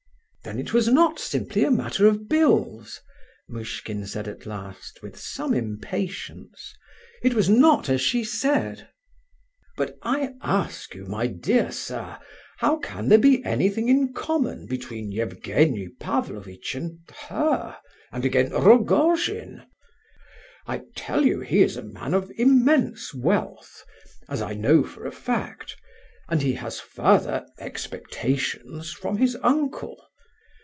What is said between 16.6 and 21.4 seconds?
and—her, and again Rogojin? I tell